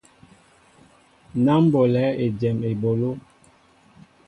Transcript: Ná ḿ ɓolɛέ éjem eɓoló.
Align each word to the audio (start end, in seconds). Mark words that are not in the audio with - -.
Ná 1.45 1.53
ḿ 1.63 1.65
ɓolɛέ 1.71 2.09
éjem 2.25 2.57
eɓoló. 2.69 3.09